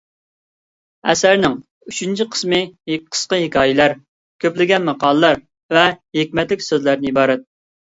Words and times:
ئەسەرنىڭ 1.11 1.53
ئۈچىنچى 1.91 2.27
قىسمى 2.37 2.61
قىسقا 2.95 3.39
ھېكايىلەر، 3.43 3.95
كۆپلىگەن 4.47 4.91
ماقالىلەر 4.91 5.41
ۋە 5.79 5.87
ھېكمەتلىك 6.21 6.69
سۆزلەردىن 6.73 7.15
ئىبارەت. 7.15 7.49